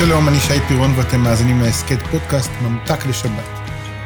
[0.00, 3.44] שלום, אני שי פירון ואתם מאזינים להסכת פודקאסט ממתק לשבת.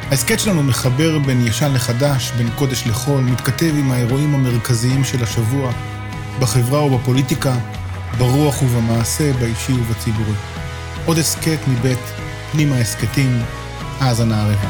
[0.09, 5.71] ההסכת שלנו מחבר בין ישן לחדש, בין קודש לחול, מתכתב עם האירועים המרכזיים של השבוע,
[6.39, 7.55] בחברה ובפוליטיקה,
[8.17, 10.35] ברוח ובמעשה, באישי ובציבורי.
[11.05, 11.99] עוד הסכת מבית
[12.51, 13.41] פנימה הסכתים,
[13.99, 14.67] האזנה הרבה.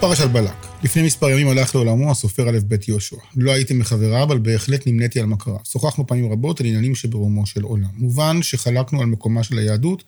[0.00, 0.63] פרשת בלק.
[0.84, 3.16] לפני מספר ימים הלך לעולמו הסופר א' ב' יהושע.
[3.36, 5.58] לא הייתי מחבריו, אבל בהחלט נמניתי על מכריו.
[5.64, 7.88] שוחחנו פעמים רבות על עניינים שברומו של עולם.
[7.96, 10.04] מובן שחלקנו על מקומה של היהדות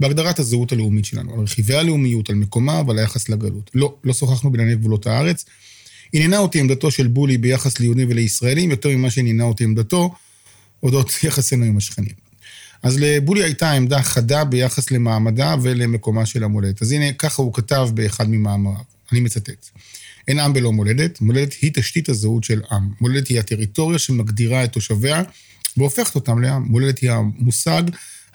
[0.00, 3.70] בהגדרת הזהות הלאומית שלנו, על רכיבי הלאומיות, על מקומה ועל היחס לגלות.
[3.74, 5.44] לא, לא שוחחנו בענייני גבולות הארץ.
[6.12, 10.14] עניינה אותי עמדתו של בולי ביחס ליהודים ולישראלים, יותר ממה שעניינה אותי עמדתו
[10.82, 12.14] אודות יחסינו עם השכנים.
[12.82, 16.82] אז לבולי הייתה עמדה חדה ביחס למעמדה ולמקומה של המולדת.
[16.82, 19.70] אז הנה, ככה הוא כתב באחד ממאמריו, אני מצטט.
[20.28, 22.88] אין עם בלא מולדת, מולדת היא תשתית הזהות של עם.
[23.00, 25.22] מולדת היא הטריטוריה שמגדירה את תושביה
[25.76, 26.62] והופכת אותם לעם.
[26.62, 27.82] מולדת היא המושג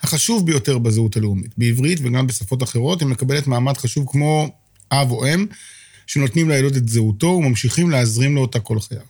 [0.02, 1.52] החשוב ביותר בזהות הלאומית.
[1.58, 4.50] בעברית וגם בשפות אחרות היא מקבלת מעמד חשוב כמו
[4.92, 5.46] אב או אם,
[6.08, 9.02] שנותנים לילוד את זהותו וממשיכים להזרים לו אותה כל חייו.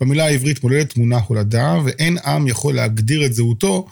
[0.00, 3.88] במילה העברית מולדת תמונה הולדה, ואין עם יכול להגדיר את זהותו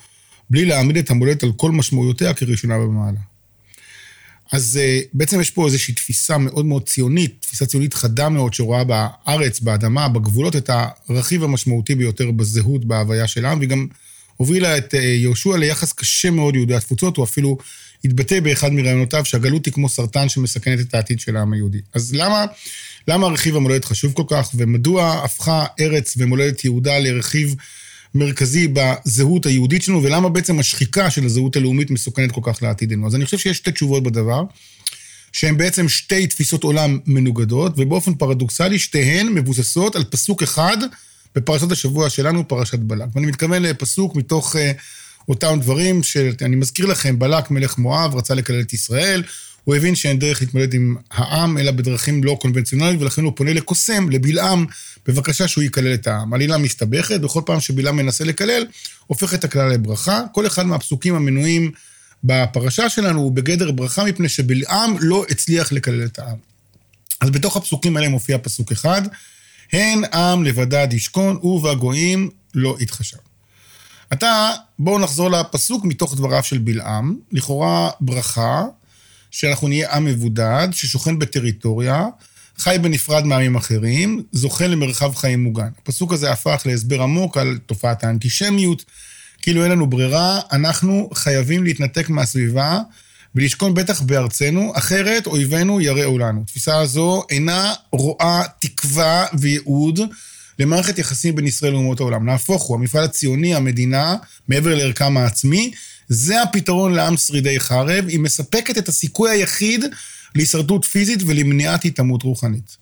[0.51, 3.30] בלי להעמיד את המולדת על כל משמעויותיה כראשונה במעלה.
[4.53, 8.85] אז uh, בעצם יש פה איזושהי תפיסה מאוד מאוד ציונית, תפיסה ציונית חדה מאוד, שרואה
[8.85, 10.71] בארץ, באדמה, בגבולות, את
[11.09, 13.87] הרכיב המשמעותי ביותר בזהות, בהוויה של העם, והיא גם
[14.37, 17.59] הובילה את uh, יהושע ליחס קשה מאוד ליהודי התפוצות, הוא אפילו
[18.05, 21.79] התבטא באחד מרעיונותיו שהגלות היא כמו סרטן שמסכנת את העתיד של העם היהודי.
[21.95, 22.47] אז למה,
[23.09, 27.55] למה רכיב המולדת חשוב כל כך, ומדוע הפכה ארץ ומולדת יהודה לרכיב
[28.15, 33.07] מרכזי בזהות היהודית שלנו, ולמה בעצם השחיקה של הזהות הלאומית מסוכנת כל כך לעתידנו.
[33.07, 34.43] אז אני חושב שיש שתי תשובות בדבר,
[35.33, 40.77] שהן בעצם שתי תפיסות עולם מנוגדות, ובאופן פרדוקסלי שתיהן מבוססות על פסוק אחד
[41.35, 43.09] בפרשת השבוע שלנו, פרשת בלק.
[43.15, 44.59] ואני מתכוון לפסוק מתוך uh,
[45.29, 49.23] אותם דברים, שאני מזכיר לכם, בלק מלך מואב רצה לקלל את ישראל,
[49.65, 54.11] הוא הבין שאין דרך להתמודד עם העם, אלא בדרכים לא קונבנציונליות, ולכן הוא פונה לקוסם,
[54.11, 54.67] לבלעם,
[55.07, 56.35] בבקשה שהוא יקלל את העם.
[56.35, 58.67] עלילה מסתבכת, בכל פעם שבלעם מנסה לקלל,
[59.07, 60.23] הופך את הכלל לברכה.
[60.33, 61.71] כל אחד מהפסוקים המנויים
[62.25, 66.37] בפרשה שלנו הוא בגדר ברכה, מפני שבלעם לא הצליח לקלל את העם.
[67.21, 69.03] אז בתוך הפסוקים האלה מופיע פסוק אחד,
[69.73, 73.17] הן עם לבדד ישכון, ובגויים לא יתחשב.
[74.11, 78.65] עתה, בואו נחזור לפסוק מתוך דבריו של בלעם, לכאורה ברכה,
[79.31, 82.07] שאנחנו נהיה עם מבודד, ששוכן בטריטוריה,
[82.59, 85.69] חי בנפרד מעמים אחרים, זוכה למרחב חיים מוגן.
[85.83, 88.85] הפסוק הזה הפך להסבר עמוק על תופעת האנטישמיות,
[89.43, 92.79] כאילו אין לנו ברירה, אנחנו חייבים להתנתק מהסביבה
[93.35, 96.41] ולשכון בטח בארצנו, אחרת אויבינו יראו לנו.
[96.41, 100.01] התפיסה הזו אינה רואה תקווה וייעוד
[100.59, 102.27] למערכת יחסים בין ישראל לאומות העולם.
[102.27, 104.17] נהפוך הוא, המפעל הציוני, המדינה,
[104.49, 105.73] מעבר לערכם העצמי,
[106.13, 109.85] זה הפתרון לעם שרידי חרב, היא מספקת את הסיכוי היחיד
[110.35, 112.77] להישרדות פיזית ולמניעת התעמות רוחנית.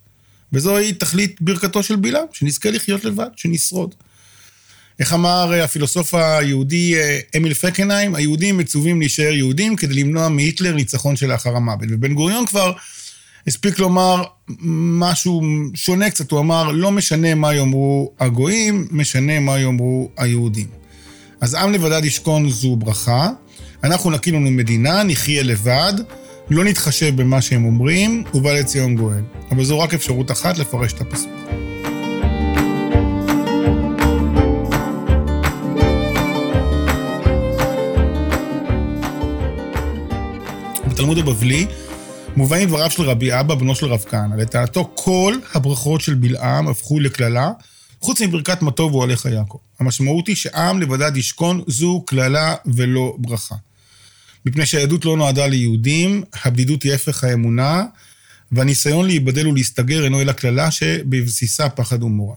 [0.52, 3.94] וזוהי תכלית ברכתו של בלעם, שנזכה לחיות לבד, שנשרוד.
[4.98, 11.16] איך אמר הפילוסוף היהודי אה, אמיל פקנהיים, היהודים מצווים להישאר יהודים כדי למנוע מהיטלר ניצחון
[11.16, 11.88] שלאחר המוות.
[11.90, 12.72] ובן גוריון כבר
[13.46, 14.24] הספיק לומר
[14.98, 15.42] משהו
[15.74, 20.87] שונה קצת, הוא אמר, לא משנה מה יאמרו הגויים, משנה מה יאמרו היהודים.
[21.40, 23.30] אז עם לבדד ישכון זו ברכה,
[23.84, 25.92] אנחנו נקים לנו מדינה, נחיה לבד,
[26.50, 29.22] לא נתחשב במה שהם אומרים, ובא לציון גואל.
[29.50, 31.30] אבל זו רק אפשרות אחת לפרש את הפסוק.
[40.86, 41.66] בתלמוד הבבלי
[42.36, 44.34] מובאים דבריו של רבי אבא, בנו של רב כהנא.
[44.34, 47.50] לטענתו, כל הברכות של בלעם הפכו לקללה,
[48.00, 49.67] חוץ מברכת מה טוב הוא עליך יעקב.
[49.80, 53.54] המשמעות היא שעם לבדד ישכון זו קללה ולא ברכה.
[54.46, 57.84] מפני שהיהדות לא נועדה ליהודים, הבדידות היא הפך האמונה,
[58.52, 62.34] והניסיון להיבדל ולהסתגר אינו אלא קללה שבבסיסה פחד ומורא.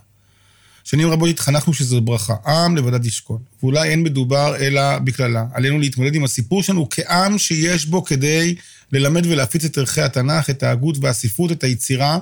[0.83, 3.39] שנים רבות התחנכנו שזו ברכה, עם לבדד ישכון.
[3.63, 5.45] ואולי אין מדובר אלא בקללה.
[5.53, 8.55] עלינו להתמודד עם הסיפור שלנו כעם שיש בו כדי
[8.91, 12.19] ללמד ולהפיץ את ערכי התנ"ך, את ההגות והספרות, את היצירה.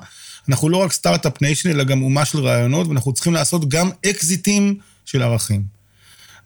[0.50, 4.78] אנחנו לא רק start-up nation, אלא גם אומה של רעיונות, ואנחנו צריכים לעשות גם אקזיטים
[5.10, 5.64] של ערכים.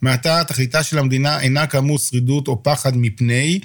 [0.01, 3.59] מעתה תכליתה של המדינה אינה כאמור שרידות או פחד מפני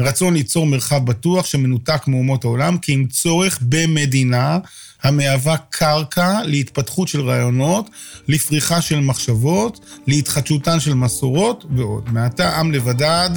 [0.00, 4.58] רצון ליצור מרחב בטוח שמנותק מאומות העולם, כי אם צורך במדינה
[5.02, 7.90] המהווה קרקע להתפתחות של רעיונות,
[8.28, 12.12] לפריחה של מחשבות, להתחדשותן של מסורות ועוד.
[12.12, 13.30] מעתה עם לבדד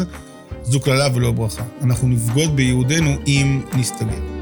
[0.64, 1.64] זו קללה ולא ברכה.
[1.84, 4.39] אנחנו נבגוד ביהודינו אם נסתגל.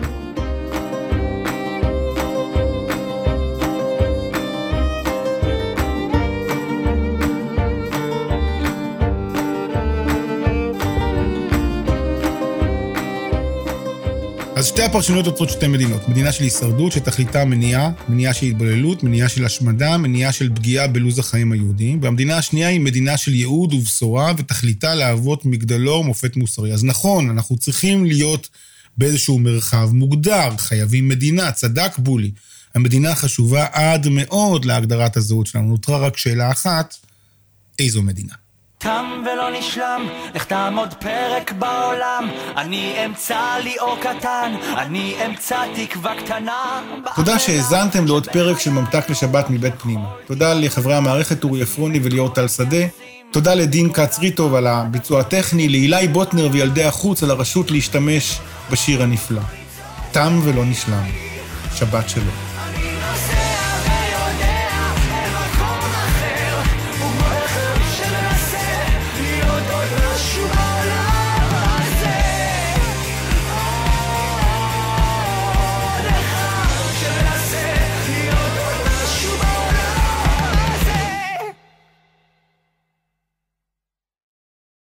[14.64, 16.10] שתי הפרשנויות יוצרות שתי מדינות.
[16.10, 21.20] מדינה של הישרדות שתכליתה מניעה, מניעה של התבוללות, מניעה של השמדה, מניעה של פגיעה בלו"ז
[21.20, 22.00] החיים היהודיים.
[22.02, 26.74] והמדינה השנייה היא מדינה של ייעוד ובשורה, ותכליתה להוות מגדלור מופת מוסרי.
[26.74, 28.50] אז נכון, אנחנו צריכים להיות
[28.98, 32.32] באיזשהו מרחב מוגדר, חייבים מדינה, צדק בולי.
[32.76, 35.68] המדינה חשובה עד מאוד להגדרת הזהות שלנו.
[35.68, 36.96] נותרה רק שאלה אחת,
[37.80, 38.34] איזו מדינה?
[38.80, 46.16] תם ולא נשלם, לך תעמוד פרק בעולם, אני אמצא לי אור קטן, אני אמצא תקווה
[46.16, 46.82] קטנה.
[47.16, 50.10] תודה שהאזנתם לעוד פרק של ממתק לשבת מבית פנימה.
[50.28, 52.86] תודה לחברי המערכת אורי עפרוני וליאור טל שדה.
[53.32, 58.40] תודה לדין כץ ריטוב על הביצוע הטכני, לאילי בוטנר וילדי החוץ על הרשות להשתמש
[58.72, 59.42] בשיר הנפלא.
[60.12, 61.04] תם ולא נשלם.
[61.76, 62.47] שבת שלום.